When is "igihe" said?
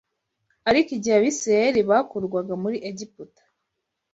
0.97-1.15